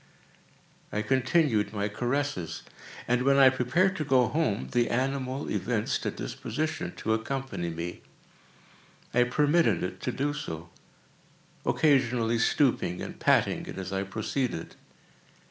[0.91, 2.63] I continued my caresses,
[3.07, 8.01] and, when I prepared to go home, the animal evinced a disposition to accompany me.
[9.13, 10.69] I permitted it to do so;
[11.67, 14.75] occasionally stooping and patting it as I proceeded.